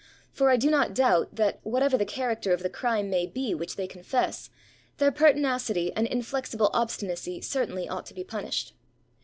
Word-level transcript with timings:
For 0.31 0.49
I 0.49 0.57
do 0.57 0.71
not 0.71 0.95
doubt 0.95 1.35
that, 1.35 1.59
whatever 1.61 1.95
the 1.95 2.05
character 2.07 2.51
of 2.53 2.63
the 2.63 2.71
crime 2.71 3.07
may 3.11 3.27
be 3.27 3.53
which 3.53 3.75
they 3.75 3.85
confess, 3.85 4.49
their 4.97 5.11
pertinacity 5.11 5.93
and 5.93 6.07
inflexible 6.07 6.71
obstinacy 6.73 7.39
certainly 7.41 7.87
ought 7.87 8.07
to 8.07 8.15
be 8.15 8.23
punished. 8.23 8.73